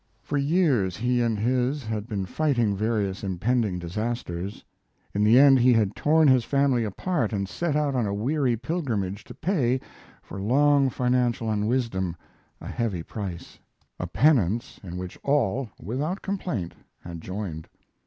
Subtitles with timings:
[0.23, 4.63] For years he and his had been fighting various impending disasters.
[5.13, 8.57] In the end he had torn his family apart and set out on a weary
[8.57, 9.79] pilgrimage to pay,
[10.23, 12.15] for long financial unwisdom,
[12.59, 13.59] a heavy price
[13.99, 16.73] a penance in which all, without complaint,
[17.03, 17.67] had joined.